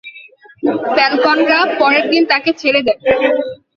[0.87, 2.99] ফ্যালকনরা পরের দিন তাকে ছেড়ে দেয়।